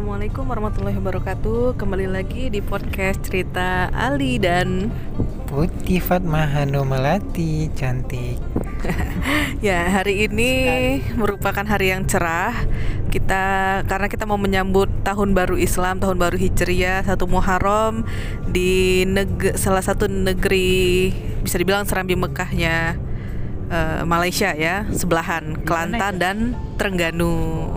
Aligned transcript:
Assalamualaikum 0.00 0.48
warahmatullahi 0.48 0.96
wabarakatuh. 0.96 1.76
Kembali 1.76 2.08
lagi 2.08 2.48
di 2.48 2.64
podcast 2.64 3.20
cerita 3.20 3.92
Ali 3.92 4.40
dan 4.40 4.88
Putih 5.44 6.00
Fatmah 6.00 6.48
Hanu 6.48 6.88
Melati 6.88 7.68
Cantik. 7.76 8.40
Ya 9.60 9.92
hari 9.92 10.24
ini 10.24 10.52
merupakan 11.20 11.68
hari 11.68 11.92
yang 11.92 12.08
cerah. 12.08 12.56
Kita 13.12 13.44
karena 13.84 14.08
kita 14.08 14.24
mau 14.24 14.40
menyambut 14.40 14.88
tahun 15.04 15.36
baru 15.36 15.60
Islam 15.60 16.00
Tahun 16.00 16.16
baru 16.16 16.40
Hijriah 16.40 17.04
Satu 17.04 17.28
Muharram 17.28 18.08
Di 18.48 19.04
neg 19.04 19.60
salah 19.60 19.84
satu 19.84 20.08
negeri 20.08 21.12
Bisa 21.44 21.60
dibilang 21.60 21.84
serambi 21.84 22.16
Mekahnya 22.16 22.96
uh, 23.68 24.08
Malaysia 24.08 24.56
ya 24.56 24.88
Sebelahan 24.88 25.60
Kelantan 25.60 26.16
dan 26.16 26.36
Terengganu. 26.80 27.68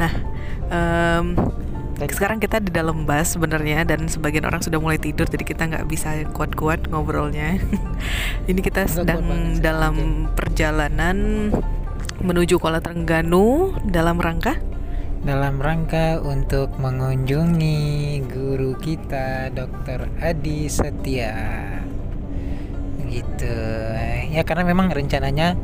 Nah 0.00 0.39
um, 0.70 1.36
sekarang 2.08 2.40
kita 2.40 2.64
di 2.64 2.72
dalam 2.72 3.04
bus 3.04 3.36
sebenarnya 3.36 3.84
dan 3.84 4.08
sebagian 4.08 4.48
orang 4.48 4.64
sudah 4.64 4.80
mulai 4.80 4.96
tidur 4.96 5.28
jadi 5.28 5.44
kita 5.44 5.68
nggak 5.68 5.84
bisa 5.84 6.24
kuat-kuat 6.32 6.88
ngobrolnya. 6.88 7.60
Ini 8.50 8.60
kita 8.64 8.88
sedang 8.88 9.20
dalam 9.60 10.26
perjalanan 10.32 11.50
menuju 12.24 12.56
Kuala 12.56 12.80
Terengganu 12.80 13.76
dalam 13.84 14.16
rangka 14.16 14.56
dalam 15.20 15.60
rangka 15.60 16.16
untuk 16.24 16.72
mengunjungi 16.80 18.24
guru 18.24 18.72
kita 18.80 19.52
Dr. 19.52 20.08
Adi 20.16 20.64
Setia. 20.72 21.36
Gitu. 23.04 23.56
Ya 24.32 24.40
karena 24.48 24.64
memang 24.64 24.88
rencananya 24.88 25.60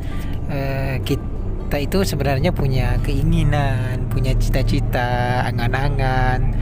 uh, 0.53 1.01
kita 1.01 1.36
kita 1.67 1.83
itu 1.83 1.99
sebenarnya 2.07 2.55
punya 2.55 2.95
keinginan, 3.03 4.07
punya 4.07 4.31
cita-cita, 4.39 5.43
angan-angan 5.51 6.55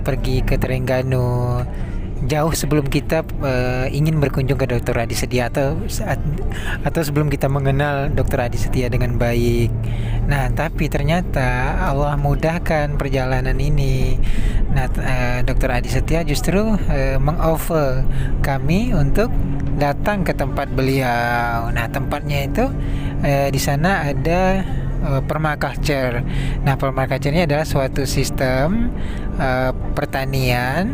pergi 0.00 0.40
ke 0.40 0.56
Terengganu 0.56 1.60
jauh 2.24 2.50
sebelum 2.50 2.88
kita 2.88 3.22
uh, 3.44 3.86
ingin 3.92 4.18
berkunjung 4.18 4.56
ke 4.56 4.64
Dokter 4.64 4.96
Adi 4.96 5.12
Setia 5.12 5.52
atau 5.52 5.78
saat, 5.86 6.16
atau 6.80 7.00
sebelum 7.04 7.28
kita 7.28 7.46
mengenal 7.46 8.08
Dokter 8.08 8.48
Adi 8.48 8.56
Setia 8.56 8.88
dengan 8.88 9.20
baik. 9.20 9.68
Nah, 10.26 10.48
tapi 10.56 10.88
ternyata 10.88 11.76
Allah 11.78 12.16
mudahkan 12.16 12.96
perjalanan 12.96 13.60
ini. 13.60 14.16
Nah, 14.72 14.88
uh, 14.88 15.44
Dokter 15.44 15.76
Adi 15.76 15.92
Setia 15.92 16.24
justru 16.24 16.72
uh, 16.74 17.16
mengoffer 17.20 18.00
kami 18.40 18.96
untuk 18.96 19.28
datang 19.78 20.26
ke 20.26 20.34
tempat 20.34 20.68
beliau. 20.74 21.70
Nah, 21.70 21.86
tempatnya 21.88 22.44
itu 22.44 22.66
uh, 23.22 23.48
di 23.48 23.60
sana 23.62 24.10
ada 24.10 24.66
uh, 25.06 25.22
permaculture. 25.22 26.20
Nah, 26.66 26.74
permaculture 26.74 27.30
ini 27.30 27.46
adalah 27.46 27.64
suatu 27.64 28.02
sistem 28.02 28.90
uh, 29.38 29.70
pertanian 29.94 30.90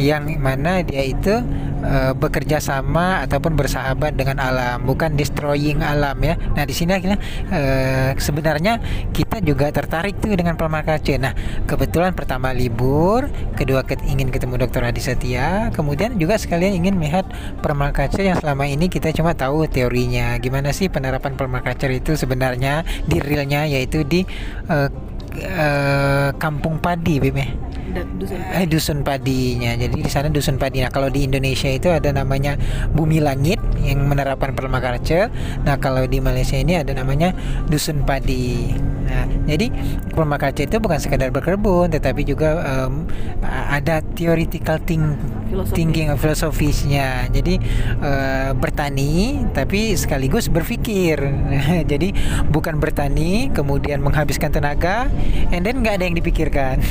yang 0.00 0.24
mana 0.40 0.80
dia 0.80 1.04
itu 1.04 1.44
uh, 1.84 2.12
bekerja 2.16 2.62
sama 2.62 3.20
ataupun 3.26 3.58
bersahabat 3.58 4.16
dengan 4.16 4.40
alam, 4.40 4.86
bukan 4.86 5.18
destroying 5.18 5.84
alam 5.84 6.16
ya. 6.22 6.38
Nah, 6.56 6.64
di 6.64 6.74
sini 6.74 6.96
akhirnya 6.96 7.18
uh, 7.52 8.10
sebenarnya 8.16 8.80
kita 9.12 9.42
juga 9.44 9.68
tertarik 9.68 10.16
tuh 10.22 10.32
dengan 10.32 10.56
permaculture. 10.56 11.20
Nah, 11.20 11.34
kebetulan 11.68 12.16
pertama 12.16 12.54
libur, 12.54 13.28
kedua 13.58 13.84
ket 13.84 14.00
ingin 14.06 14.32
ketemu 14.32 14.64
Dr. 14.64 14.82
Adi 14.88 15.02
Setia, 15.02 15.68
kemudian 15.74 16.16
juga 16.16 16.38
sekalian 16.40 16.78
ingin 16.78 16.96
melihat 16.96 17.28
permaculture 17.60 18.24
yang 18.24 18.38
selama 18.40 18.64
ini 18.64 18.88
kita 18.88 19.12
cuma 19.12 19.36
tahu 19.36 19.68
teorinya. 19.68 20.38
Gimana 20.40 20.72
sih 20.72 20.88
penerapan 20.88 21.36
permaculture 21.36 21.92
itu 21.92 22.16
sebenarnya 22.16 22.86
di 23.04 23.20
realnya 23.20 23.68
yaitu 23.68 24.06
di 24.06 24.24
uh, 24.72 24.88
uh, 25.36 26.30
kampung 26.40 26.80
padi, 26.80 27.20
Bebe 27.20 27.71
dusun 28.18 28.40
eh 28.42 28.66
dusun 28.66 28.98
padinya. 29.06 29.78
Jadi 29.78 30.02
di 30.02 30.10
sana 30.10 30.26
dusun 30.26 30.58
padi. 30.58 30.82
Nah 30.82 30.90
kalau 30.90 31.06
di 31.12 31.22
Indonesia 31.22 31.70
itu 31.70 31.92
ada 31.92 32.10
namanya 32.10 32.58
bumi 32.90 33.22
langit 33.22 33.61
yang 33.82 34.06
menerapkan 34.06 34.54
permaculture 34.54 35.28
nah 35.66 35.76
kalau 35.76 36.06
di 36.06 36.18
Malaysia 36.22 36.56
ini 36.58 36.78
ada 36.78 36.94
namanya 36.94 37.34
dusun 37.66 38.06
padi. 38.06 38.74
Nah 39.06 39.26
jadi 39.44 39.68
permaculture 40.14 40.70
itu 40.70 40.78
bukan 40.78 40.98
sekadar 41.02 41.34
berkebun 41.34 41.90
tetapi 41.90 42.22
juga 42.22 42.62
um, 42.62 43.06
ada 43.46 44.00
theoretical 44.14 44.78
think 44.82 45.18
Filosofi. 45.52 45.76
thinking 45.76 46.08
filosofisnya. 46.16 47.28
Jadi 47.28 47.60
uh, 48.00 48.56
bertani 48.56 49.44
tapi 49.52 49.92
sekaligus 50.00 50.48
berpikir. 50.48 51.20
Jadi 51.92 52.16
bukan 52.48 52.80
bertani 52.80 53.52
kemudian 53.52 54.00
menghabiskan 54.00 54.48
tenaga 54.48 55.12
and 55.52 55.68
then 55.68 55.84
nggak 55.84 56.00
ada 56.00 56.04
yang 56.08 56.16
dipikirkan. 56.16 56.80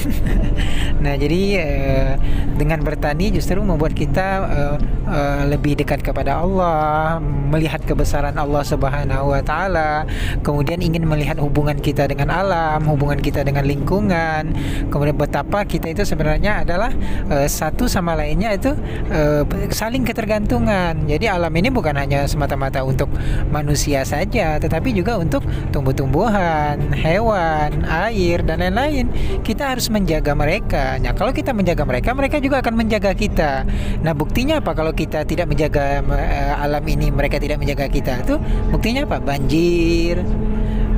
Nah, 1.01 1.17
jadi 1.17 1.41
uh, 1.57 2.13
dengan 2.61 2.85
bertani 2.85 3.33
justru 3.33 3.57
membuat 3.57 3.97
kita 3.97 4.27
uh, 4.45 4.77
uh, 5.09 5.43
lebih 5.49 5.73
dekat 5.81 6.05
kepada 6.05 6.37
Allah, 6.37 6.80
melihat 7.23 7.81
kebesaran 7.83 8.37
Allah 8.37 8.63
Subhanahu 8.63 9.35
wa 9.35 9.41
taala, 9.43 10.07
kemudian 10.45 10.79
ingin 10.79 11.03
melihat 11.03 11.35
hubungan 11.41 11.75
kita 11.77 12.07
dengan 12.07 12.31
alam, 12.31 12.85
hubungan 12.87 13.19
kita 13.19 13.43
dengan 13.43 13.67
lingkungan, 13.67 14.55
kemudian 14.87 15.17
betapa 15.17 15.67
kita 15.67 15.91
itu 15.91 16.07
sebenarnya 16.07 16.63
adalah 16.63 16.93
uh, 17.27 17.47
satu 17.49 17.89
sama 17.89 18.15
lainnya 18.15 18.55
itu 18.55 18.71
uh, 19.11 19.43
saling 19.73 20.07
ketergantungan. 20.07 20.95
Jadi 21.09 21.27
alam 21.27 21.51
ini 21.57 21.67
bukan 21.67 21.97
hanya 21.99 22.23
semata-mata 22.29 22.85
untuk 22.87 23.11
manusia 23.51 24.07
saja, 24.07 24.55
tetapi 24.61 24.95
juga 24.95 25.19
untuk 25.19 25.43
tumbuh-tumbuhan, 25.75 26.95
hewan, 26.95 27.83
air 27.89 28.39
dan 28.45 28.63
lain-lain. 28.63 29.11
Kita 29.43 29.75
harus 29.75 29.91
menjaga 29.91 30.31
mereka 30.31 31.01
Nah, 31.03 31.11
kalau 31.11 31.35
kita 31.35 31.51
menjaga 31.51 31.83
mereka, 31.83 32.15
mereka 32.15 32.39
juga 32.39 32.63
akan 32.63 32.73
menjaga 32.79 33.11
kita. 33.11 33.67
Nah, 34.05 34.13
buktinya 34.15 34.63
apa 34.63 34.71
kalau 34.71 34.95
kita 34.95 35.27
tidak 35.27 35.51
menjaga 35.51 35.99
uh, 35.99 36.63
alam 36.63 36.70
ini, 36.87 37.11
mereka 37.11 37.35
tidak 37.35 37.59
menjaga 37.59 37.91
kita? 37.91 38.23
Itu 38.23 38.39
buktinya 38.71 39.03
apa? 39.03 39.19
Banjir, 39.19 40.23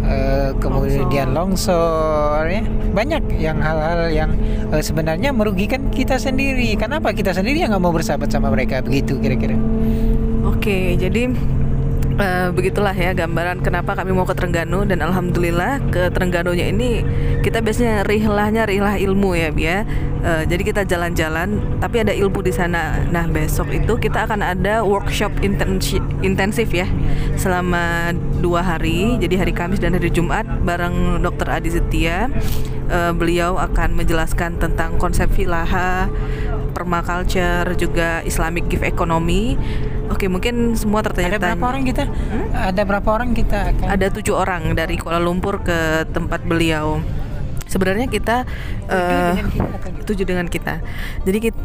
uh, 0.06 0.53
kemudian 0.61 1.34
longsor, 1.34 2.45
ya. 2.45 2.61
Banyak 2.94 3.41
yang 3.41 3.57
hal-hal 3.57 4.13
yang 4.13 4.29
uh, 4.69 4.78
sebenarnya 4.78 5.33
merugikan 5.33 5.89
kita 5.89 6.22
sendiri. 6.22 6.78
Kenapa 6.78 7.09
kita 7.09 7.33
sendiri 7.33 7.66
yang 7.66 7.73
nggak 7.73 7.83
mau 7.83 7.94
bersahabat 7.95 8.29
sama 8.29 8.53
mereka 8.53 8.85
begitu 8.85 9.17
kira-kira? 9.17 9.57
Oke, 10.45 10.94
jadi 11.00 11.33
uh, 12.18 12.50
begitulah 12.53 12.94
ya 12.94 13.13
gambaran 13.13 13.62
kenapa 13.62 13.97
kami 13.97 14.13
mau 14.13 14.25
ke 14.25 14.34
Terengganu 14.38 14.85
dan 14.85 15.01
alhamdulillah 15.01 15.81
ke 15.90 16.09
Terengganunya 16.13 16.69
ini 16.69 17.06
kita 17.41 17.59
biasanya 17.59 18.06
rihlahnya 18.07 18.63
rihlah 18.66 18.96
ilmu 18.97 19.35
ya 19.38 19.50
Bia. 19.53 19.78
Uh, 20.24 20.47
jadi 20.47 20.63
kita 20.63 20.81
jalan-jalan 20.88 21.59
tapi 21.84 22.00
ada 22.00 22.16
ilmu 22.16 22.40
di 22.40 22.56
sana. 22.56 23.03
Nah, 23.12 23.28
besok 23.28 23.75
itu 23.75 24.00
kita 24.00 24.24
akan 24.24 24.40
ada 24.40 24.79
workshop 24.79 25.35
intensif 26.24 26.69
ya 26.72 26.88
selama 27.35 28.16
dua 28.40 28.63
hari. 28.63 29.19
Jadi 29.19 29.35
hari 29.35 29.51
Kamis 29.51 29.84
dan 29.84 29.94
hari 29.94 30.07
Jumat 30.07 30.47
bareng 30.63 31.19
Dr. 31.19 31.47
Adi 31.51 31.75
Setia. 31.75 32.31
Uh, 32.93 33.09
beliau 33.09 33.57
akan 33.57 33.97
menjelaskan 33.97 34.61
tentang 34.61 35.01
konsep 35.01 35.25
filaha, 35.33 36.13
permaculture, 36.77 37.73
juga 37.73 38.21
Islamic 38.21 38.69
gift 38.69 38.85
economy 38.85 39.57
Oke, 40.13 40.27
mungkin 40.27 40.77
semua 40.77 40.99
tertanya. 41.01 41.39
Ada 41.39 41.55
berapa 41.55 41.65
orang 41.65 41.83
kita? 41.87 42.03
Hmm? 42.05 42.47
Ada 42.53 42.81
berapa 42.83 43.09
orang 43.09 43.29
kita 43.33 43.57
akan? 43.73 43.85
Ada 43.87 44.07
tujuh 44.13 44.35
orang 44.35 44.77
dari 44.77 44.99
Kuala 44.99 45.17
Lumpur 45.17 45.63
ke 45.65 46.05
tempat 46.11 46.45
beliau. 46.45 46.99
Sebenarnya 47.65 48.05
kita 48.11 48.45
tujuh, 50.05 50.21
uh, 50.21 50.29
dengan 50.29 50.45
kita. 50.51 50.83
Jadi 51.25 51.49
kita, 51.49 51.57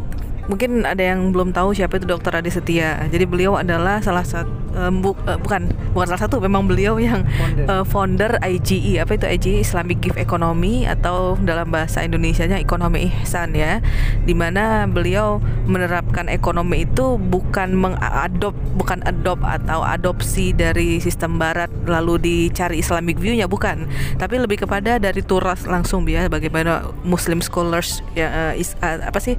mungkin 0.49 0.89
ada 0.89 1.01
yang 1.05 1.31
belum 1.31 1.53
tahu 1.53 1.77
siapa 1.77 2.01
itu 2.01 2.09
Dokter 2.09 2.33
Adi 2.35 2.51
Setia. 2.51 3.05
Jadi 3.13 3.25
beliau 3.29 3.61
adalah 3.61 4.01
salah 4.01 4.25
satu 4.25 4.69
um, 4.79 5.03
bu, 5.03 5.11
uh, 5.27 5.39
bukan 5.41 5.71
bukan 5.93 6.07
salah 6.09 6.23
satu, 6.27 6.39
memang 6.39 6.71
beliau 6.71 6.97
yang 6.97 7.27
founder, 7.27 7.67
uh, 7.69 7.85
founder 7.85 8.33
IGE. 8.43 9.03
Apa 9.03 9.19
itu 9.19 9.27
IGE? 9.27 9.55
Islamic 9.63 9.99
Gift 10.01 10.19
Economy 10.19 10.87
atau 10.87 11.35
dalam 11.43 11.69
bahasa 11.69 12.07
Indonesianya 12.07 12.63
ekonomi 12.63 13.11
ihsan 13.23 13.53
ya. 13.53 13.83
Di 14.25 14.33
mana 14.33 14.87
beliau 14.87 15.43
menerapkan 15.69 16.31
ekonomi 16.31 16.89
itu 16.89 17.19
bukan 17.19 17.75
mengadop, 17.77 18.57
bukan 18.79 19.05
adopt 19.05 19.43
atau 19.45 19.85
adopsi 19.85 20.55
dari 20.55 21.03
sistem 21.03 21.37
Barat 21.37 21.69
lalu 21.85 22.19
dicari 22.19 22.81
Islamic 22.81 23.21
view-nya 23.21 23.47
bukan, 23.47 23.85
tapi 24.17 24.41
lebih 24.41 24.65
kepada 24.65 24.97
dari 24.97 25.21
turas 25.21 25.69
langsung 25.69 26.09
ya 26.09 26.27
bagaimana 26.27 26.89
Muslim 27.05 27.45
scholars 27.45 28.01
ya 28.17 28.53
uh, 28.53 28.55
is, 28.57 28.75
uh, 28.81 29.03
apa 29.05 29.21
sih 29.21 29.37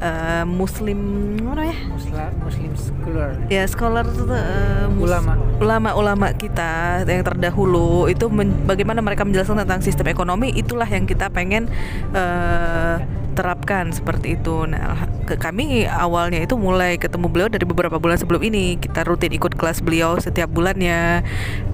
uh, 0.00 0.44
Muslim 0.44 0.98
mana 1.40 1.72
ya? 1.72 1.76
Muslim, 1.88 2.30
Muslim 2.42 2.72
scholar. 2.76 3.30
Ya 3.48 3.62
scholar 3.68 4.06
uh, 4.06 4.86
ulama. 4.96 5.32
Ulama 5.60 5.90
ulama 5.96 6.26
kita 6.36 7.02
yang 7.06 7.24
terdahulu 7.24 8.10
itu 8.10 8.28
bagaimana 8.68 9.00
mereka 9.00 9.24
menjelaskan 9.24 9.64
tentang 9.64 9.80
sistem 9.80 10.12
ekonomi 10.12 10.52
itulah 10.52 10.88
yang 10.88 11.08
kita 11.08 11.32
pengen 11.32 11.68
uh, 12.12 13.00
terapkan 13.36 13.92
seperti 13.92 14.40
itu. 14.40 14.64
Nah, 14.64 15.04
ke 15.28 15.36
kami 15.36 15.84
awalnya 15.84 16.40
itu 16.40 16.56
mulai 16.56 16.96
ketemu 16.96 17.28
beliau 17.28 17.48
dari 17.52 17.68
beberapa 17.68 18.00
bulan 18.00 18.16
sebelum 18.16 18.40
ini. 18.40 18.80
Kita 18.80 19.04
rutin 19.04 19.36
ikut 19.36 19.52
kelas 19.52 19.84
beliau 19.84 20.16
setiap 20.16 20.48
bulannya 20.48 21.20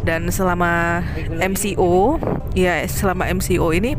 dan 0.02 0.26
selama 0.34 1.06
MCO, 1.38 2.18
ya 2.58 2.82
selama 2.90 3.30
MCO 3.30 3.70
ini 3.70 3.94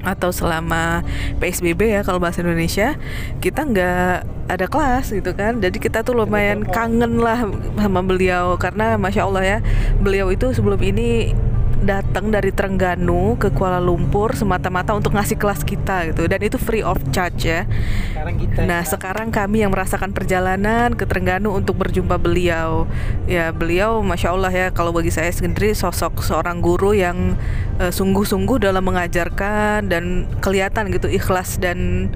atau 0.00 0.32
selama 0.32 1.04
PSBB 1.38 2.00
ya 2.00 2.00
kalau 2.00 2.16
bahasa 2.16 2.40
Indonesia 2.40 2.96
kita 3.44 3.68
nggak 3.68 4.14
ada 4.50 4.66
kelas 4.66 5.14
gitu 5.14 5.30
kan. 5.36 5.62
Jadi 5.62 5.78
kita 5.78 6.02
tuh 6.02 6.18
lumayan 6.18 6.66
kangen 6.66 7.22
lah 7.22 7.46
sama 7.78 8.00
beliau. 8.02 8.58
Karena 8.58 8.98
masya 8.98 9.28
Allah 9.28 9.44
ya 9.44 9.58
beliau 10.02 10.32
itu 10.34 10.50
sebelum 10.50 10.80
ini 10.82 11.36
datang 11.80 12.28
dari 12.28 12.52
Trengganu 12.52 13.40
ke 13.40 13.48
Kuala 13.50 13.80
Lumpur 13.80 14.36
semata-mata 14.36 14.92
untuk 14.92 15.16
ngasih 15.16 15.40
kelas 15.40 15.64
kita 15.64 16.12
gitu 16.12 16.28
dan 16.28 16.40
itu 16.44 16.60
free 16.60 16.84
of 16.84 17.00
charge 17.10 17.48
ya. 17.48 17.64
Sekarang 18.12 18.34
kita 18.36 18.60
Nah, 18.60 18.82
sekarang 18.84 19.28
kami 19.32 19.64
yang 19.64 19.72
merasakan 19.72 20.12
perjalanan 20.12 20.92
ke 20.92 21.08
Trengganu 21.08 21.56
untuk 21.56 21.80
berjumpa 21.80 22.20
beliau. 22.20 22.84
Ya, 23.24 23.50
beliau 23.50 24.04
masya 24.04 24.36
Allah 24.36 24.52
ya 24.52 24.66
kalau 24.70 24.92
bagi 24.92 25.08
saya 25.08 25.32
sendiri 25.32 25.72
sosok 25.72 26.20
seorang 26.20 26.60
guru 26.60 26.92
yang 26.92 27.34
eh, 27.80 27.88
sungguh-sungguh 27.88 28.60
dalam 28.60 28.84
mengajarkan 28.84 29.88
dan 29.88 30.28
kelihatan 30.44 30.92
gitu 30.92 31.08
ikhlas 31.08 31.56
dan 31.56 32.10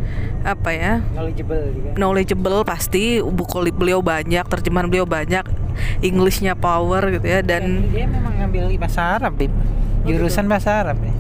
apa 0.44 0.70
ya 0.76 0.93
knowledgeable 1.16 1.64
juga. 1.72 1.90
knowledgeable 1.96 2.61
pasti 2.69 3.25
buku 3.25 3.72
beliau 3.72 4.05
banyak 4.05 4.44
terjemahan 4.44 4.93
beliau 4.93 5.08
banyak 5.08 5.63
Englishnya 6.03 6.59
power 6.59 7.15
gitu 7.15 7.26
ya 7.26 7.41
dan 7.41 7.87
dia 7.91 8.06
memang 8.06 8.35
ngambil 8.38 8.75
bahasa 8.79 9.19
Arab, 9.19 9.38
Bib. 9.38 9.53
Jurusan 10.05 10.44
bahasa 10.50 10.85
Arab 10.85 11.00
nih. 11.00 11.13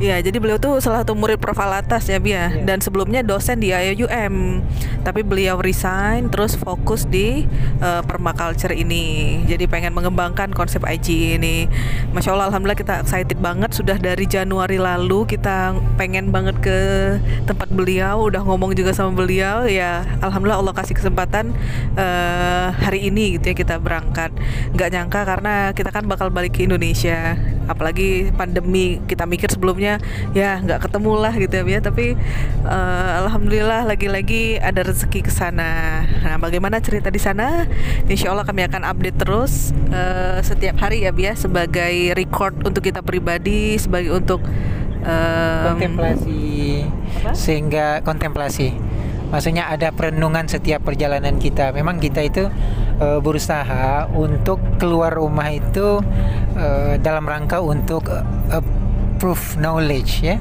Ya, 0.00 0.16
jadi 0.24 0.40
beliau 0.40 0.56
tuh 0.56 0.80
salah 0.80 1.04
satu 1.04 1.12
murid 1.12 1.36
Prof. 1.36 1.60
Alatas 1.60 2.08
ya, 2.08 2.16
Bia. 2.16 2.48
Iya. 2.56 2.64
Dan 2.64 2.80
sebelumnya 2.80 3.20
dosen 3.20 3.60
di 3.60 3.68
IUM. 3.68 4.64
Tapi 5.04 5.20
beliau 5.20 5.60
resign 5.60 6.32
terus 6.32 6.56
fokus 6.56 7.04
di 7.04 7.44
eh, 7.84 8.02
permaculture 8.08 8.72
ini. 8.72 9.44
Jadi 9.44 9.68
pengen 9.68 9.92
mengembangkan 9.92 10.56
konsep 10.56 10.80
IG 10.88 11.36
ini. 11.36 11.68
Masya 12.16 12.32
Allah, 12.32 12.48
alhamdulillah 12.48 12.80
kita 12.80 13.04
excited 13.04 13.36
banget. 13.44 13.76
Sudah 13.76 14.00
dari 14.00 14.24
Januari 14.24 14.80
lalu 14.80 15.28
kita 15.28 15.76
pengen 16.00 16.32
banget 16.32 16.56
ke 16.64 16.78
tempat 17.44 17.68
beliau. 17.68 18.24
Udah 18.24 18.40
ngomong 18.40 18.72
juga 18.72 18.96
sama 18.96 19.12
beliau. 19.12 19.68
Ya, 19.68 20.08
alhamdulillah 20.24 20.64
Allah 20.64 20.72
kasih 20.80 20.96
kesempatan 20.96 21.52
eh, 22.00 22.66
hari 22.72 23.12
ini 23.12 23.36
gitu 23.36 23.52
ya 23.52 23.54
kita 23.54 23.76
berangkat. 23.76 24.32
Nggak 24.72 24.88
nyangka 24.96 25.20
karena 25.28 25.76
kita 25.76 25.92
kan 25.92 26.08
bakal 26.08 26.32
balik 26.32 26.56
ke 26.56 26.64
Indonesia. 26.64 27.36
Apalagi 27.70 28.34
pandemi 28.34 28.98
kita 29.06 29.24
mikir 29.30 29.46
sebelumnya 29.46 30.02
ya 30.34 30.58
nggak 30.58 30.90
ketemu 30.90 31.12
lah 31.14 31.32
gitu 31.38 31.54
ya 31.62 31.78
tapi 31.78 32.18
eh, 32.66 33.10
alhamdulillah 33.22 33.86
lagi-lagi 33.86 34.58
ada 34.58 34.82
rezeki 34.82 35.30
ke 35.30 35.32
sana. 35.32 36.02
Nah, 36.26 36.36
bagaimana 36.42 36.82
cerita 36.82 37.08
di 37.14 37.22
sana? 37.22 37.70
Insya 38.10 38.34
Allah 38.34 38.42
kami 38.42 38.66
akan 38.66 38.82
update 38.82 39.18
terus 39.22 39.70
eh, 39.94 40.42
setiap 40.42 40.82
hari 40.82 41.06
ya 41.06 41.14
Bia 41.14 41.38
sebagai 41.38 42.12
record 42.18 42.58
untuk 42.66 42.82
kita 42.82 43.06
pribadi, 43.06 43.78
sebagai 43.78 44.10
untuk 44.18 44.42
em, 45.04 45.64
kontemplasi 45.72 46.84
Apa? 47.20 47.32
sehingga 47.32 47.86
kontemplasi 48.04 48.76
maksudnya 49.30 49.70
ada 49.70 49.94
perenungan 49.94 50.50
setiap 50.50 50.82
perjalanan 50.82 51.38
kita 51.38 51.70
memang 51.70 52.02
kita 52.02 52.20
itu 52.26 52.50
eh, 53.00 53.18
berusaha 53.18 54.06
untuk 54.12 54.60
keluar 54.76 55.12
rumah 55.12 55.48
itu 55.48 56.04
eh, 56.54 57.00
dalam 57.00 57.24
rangka 57.24 57.58
untuk 57.58 58.06
eh, 58.06 58.22
approve 58.52 59.56
knowledge 59.56 60.22
ya. 60.22 60.36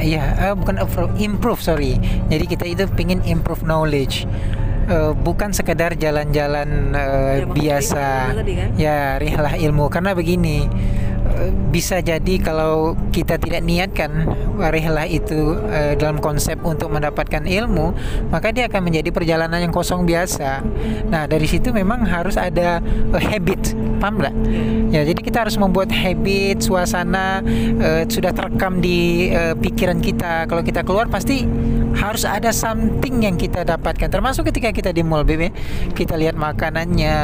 Ya 0.00 0.50
eh, 0.50 0.54
bukan 0.56 0.80
approve, 0.80 1.12
improve 1.16 1.60
sorry. 1.60 1.96
Jadi 2.28 2.44
kita 2.44 2.64
itu 2.64 2.84
pengen 2.90 3.20
improve 3.24 3.62
knowledge. 3.62 4.24
Eh, 4.84 5.12
bukan 5.16 5.56
sekedar 5.56 5.96
jalan-jalan 5.96 6.92
eh, 6.92 7.34
Ya, 7.40 7.46
biasa. 7.48 8.04
kan? 8.28 8.70
ya 8.76 8.98
rihlah 9.16 9.56
ilmu. 9.56 9.88
Karena 9.88 10.12
begini 10.12 10.68
bisa 11.74 11.98
jadi 11.98 12.34
kalau 12.38 12.94
kita 13.10 13.34
tidak 13.38 13.62
niatkan 13.66 14.30
rihlah 14.54 15.06
itu 15.10 15.58
eh, 15.66 15.98
dalam 15.98 16.22
konsep 16.22 16.58
untuk 16.62 16.94
mendapatkan 16.94 17.42
ilmu 17.42 17.90
maka 18.30 18.54
dia 18.54 18.70
akan 18.70 18.86
menjadi 18.86 19.10
perjalanan 19.10 19.58
yang 19.58 19.74
kosong 19.74 20.06
biasa. 20.06 20.62
Nah 21.10 21.26
dari 21.26 21.46
situ 21.50 21.74
memang 21.74 22.06
harus 22.06 22.38
ada 22.38 22.78
habit. 23.10 23.74
Paham 23.98 24.22
nggak? 24.22 24.34
Ya 24.94 25.02
jadi 25.02 25.20
kita 25.20 25.46
harus 25.46 25.58
membuat 25.58 25.90
habit 25.90 26.62
suasana 26.62 27.42
eh, 27.82 28.06
sudah 28.06 28.30
terekam 28.30 28.78
di 28.78 29.30
eh, 29.34 29.54
pikiran 29.58 29.98
kita. 29.98 30.46
Kalau 30.46 30.62
kita 30.62 30.86
keluar 30.86 31.10
pasti 31.10 31.42
harus 31.94 32.26
ada 32.26 32.50
something 32.50 33.24
yang 33.24 33.36
kita 33.38 33.62
dapatkan. 33.62 34.10
Termasuk 34.10 34.50
ketika 34.50 34.74
kita 34.74 34.90
di 34.90 35.02
mall 35.06 35.22
Bebe 35.22 35.54
kita 35.94 36.18
lihat 36.18 36.34
makanannya 36.34 37.16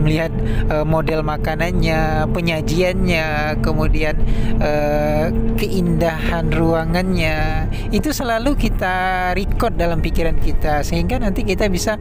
melihat 0.00 0.32
eh, 0.70 0.84
model 0.84 1.22
makanannya 1.22 2.26
penyajiannya 2.30 3.58
kemudian 3.62 4.16
eh, 4.58 5.28
keindahan 5.56 6.50
ruangannya. 6.50 7.68
Itu 7.94 8.10
selalu 8.10 8.56
kita 8.58 9.30
record 9.36 9.76
dalam 9.76 10.02
pikiran 10.02 10.38
kita 10.38 10.82
sehingga 10.82 11.20
nanti 11.20 11.42
kita 11.46 11.68
bisa 11.70 12.00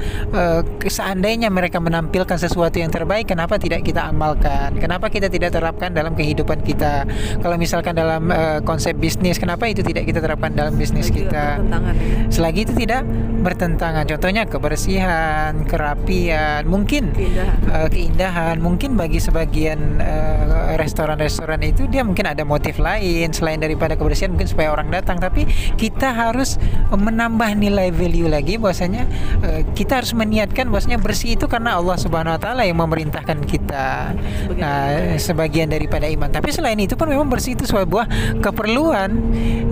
ke- 0.80 0.92
seandainya 0.92 1.52
mereka 1.52 1.78
menampilkan 1.82 2.40
sesuatu 2.40 2.80
yang 2.80 2.90
terbaik 2.94 3.30
kenapa 3.30 3.60
tidak 3.62 3.86
kita 3.86 4.08
amalkan? 4.10 4.78
Kenapa 4.80 5.12
kita 5.12 5.28
tidak 5.28 5.54
terapkan 5.54 5.92
dalam 5.94 6.14
kehidupan 6.16 6.62
kita? 6.64 7.06
Kalau 7.42 7.56
misalkan 7.60 7.94
dalam 7.94 8.32
eh, 8.32 8.60
konsep 8.64 8.96
bisnis 8.98 9.38
kenapa 9.38 9.68
itu 9.68 9.84
tidak 9.86 10.08
kita 10.08 10.20
terapkan 10.24 10.54
dalam 10.56 10.74
bisnis 10.76 11.12
kita? 11.12 11.60
ya. 11.60 11.94
Selagi 12.30 12.66
itu 12.66 12.74
tidak 12.75 13.04
bertentangan. 13.40 14.04
Contohnya 14.04 14.44
kebersihan 14.44 15.63
kerapian 15.63 16.68
mungkin 16.68 17.16
Keindahan. 17.16 17.57
eh, 17.72 17.88
keindahan. 17.88 18.56
Mungkin 18.60 19.00
bagi 19.00 19.24
sebagian 19.24 19.80
eh, 19.98 20.75
restoran-restoran 20.75 21.63
itu 21.63 21.88
dia 21.88 22.04
mungkin 22.04 22.28
ada 22.28 22.44
motif 22.44 22.78
lain 22.78 23.31
selain 23.31 23.60
daripada 23.60 23.96
kebersihan 23.96 24.36
mungkin 24.36 24.50
supaya 24.51 24.75
orang 24.75 24.92
datang. 24.92 25.18
Tapi 25.18 25.48
kita 25.80 26.12
harus 26.12 26.60
menambah 26.92 27.56
nilai 27.56 27.96
value 27.96 28.28
lagi 28.28 28.60
bahwasanya 28.60 29.07
eh, 29.42 29.62
kita 29.72 30.04
harus 30.04 30.12
meniatkan 30.12 30.68
bahwasanya 30.68 31.00
bersih 31.00 31.40
itu 31.40 31.48
karena 31.48 31.80
Allah 31.80 31.96
Subhanahu 31.96 32.36
wa 32.36 32.42
taala 32.42 32.68
yang 32.68 32.75
memerintahkan 32.78 33.40
kita. 33.48 34.12
Sebagian 34.12 34.60
nah 34.60 34.84
daripada- 34.92 35.19
sebagian 35.19 35.68
daripada 35.72 36.06
iman. 36.12 36.28
Tapi 36.28 36.50
selain 36.51 36.78
itu 36.78 37.00
pun 37.00 37.07
memang 37.07 37.31
bersih 37.31 37.56
itu 37.56 37.63
sebuah 37.63 38.06
keperluan. 38.44 39.16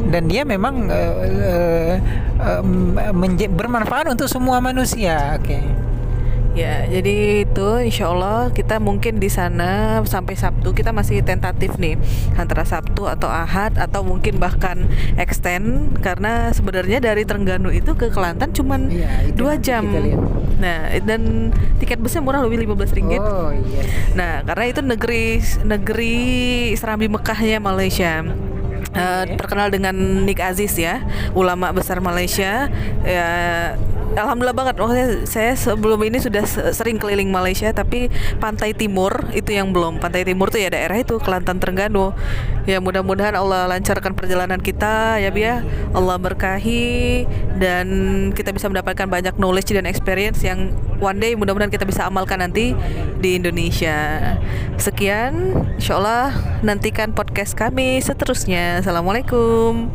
Dan 0.07 0.31
dia 0.31 0.47
memang 0.47 0.87
eh, 0.87 1.13
eh, 1.27 1.95
menje- 3.11 3.49
bermanfaat 3.49 4.09
untuk 4.09 4.27
semua 4.27 4.57
manusia 4.59 5.35
oke 5.35 5.87
Ya, 6.57 6.89
jadi 6.89 7.45
itu 7.45 7.67
insya 7.85 8.09
Allah 8.09 8.49
kita 8.49 8.81
mungkin 8.81 9.21
di 9.21 9.29
sana 9.29 10.01
sampai 10.01 10.33
Sabtu 10.33 10.73
kita 10.73 10.89
masih 10.89 11.21
tentatif 11.21 11.77
nih 11.77 12.01
antara 12.33 12.65
Sabtu 12.65 13.05
atau 13.05 13.29
Ahad 13.29 13.77
atau 13.77 14.01
mungkin 14.01 14.41
bahkan 14.41 14.89
extend 15.21 15.93
karena 16.01 16.49
sebenarnya 16.49 16.97
dari 16.97 17.29
Trengganu 17.29 17.69
itu 17.69 17.93
ke 17.93 18.09
Kelantan 18.09 18.57
cuman 18.57 18.89
Iya, 18.89 19.37
dua 19.37 19.61
jam. 19.61 19.85
Nah, 20.57 20.97
dan 20.97 21.53
tiket 21.77 22.01
busnya 22.01 22.25
murah 22.25 22.41
lebih 22.41 22.65
15 22.65 22.89
ringgit. 22.89 23.21
oh 23.21 23.53
iya 23.53 23.85
Nah, 24.17 24.41
karena 24.41 24.65
itu 24.65 24.81
negeri 24.81 25.25
negeri 25.61 26.17
Serambi 26.73 27.05
Mekahnya 27.05 27.61
Malaysia. 27.61 28.25
Eh, 28.95 29.35
terkenal 29.35 29.67
dengan 29.67 29.93
Nick 30.23 30.39
Aziz 30.39 30.73
ya, 30.79 31.03
ulama 31.35 31.69
besar 31.75 31.99
Malaysia. 31.99 32.71
Ya, 33.03 33.29
alhamdulillah 34.15 34.55
banget. 34.55 34.75
Maksudnya 34.79 35.09
saya 35.27 35.53
sebelum 35.53 35.99
ini 36.07 36.17
sudah 36.17 36.47
se- 36.47 36.71
sering 36.73 36.97
keliling 36.97 37.29
Malaysia, 37.29 37.69
tapi 37.75 38.07
pantai 38.39 38.71
timur 38.73 39.27
itu 39.35 39.53
yang 39.53 39.75
belum. 39.75 39.99
Pantai 39.99 40.23
timur 40.23 40.49
tuh 40.49 40.63
ya 40.63 40.71
daerah 40.71 40.97
itu 40.97 41.19
Kelantan 41.19 41.59
Terengganu. 41.59 42.15
Ya 42.65 42.81
mudah-mudahan 42.81 43.35
Allah 43.37 43.67
lancarkan 43.69 44.15
perjalanan 44.15 44.59
kita 44.59 45.19
ya 45.19 45.29
Bia. 45.29 45.61
Allah 45.93 46.17
berkahi 46.17 47.27
dan 47.59 47.87
kita 48.33 48.55
bisa 48.55 48.71
mendapatkan 48.71 49.05
banyak 49.05 49.35
knowledge 49.37 49.71
dan 49.75 49.85
experience 49.85 50.41
yang 50.41 50.73
one 50.99 51.17
day 51.21 51.33
mudah-mudahan 51.37 51.71
kita 51.71 51.85
bisa 51.85 52.05
amalkan 52.05 52.41
nanti 52.41 52.73
di 53.21 53.37
Indonesia. 53.37 54.37
Sekian, 54.77 55.53
insya 55.77 55.97
Allah 55.97 56.33
nantikan 56.61 57.13
podcast 57.13 57.57
kami 57.57 58.01
seterusnya. 58.01 58.81
Assalamualaikum. 58.81 59.89